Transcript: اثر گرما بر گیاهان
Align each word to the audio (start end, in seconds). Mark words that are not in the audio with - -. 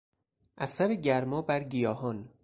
اثر 0.57 0.95
گرما 0.95 1.41
بر 1.41 1.63
گیاهان 1.63 2.29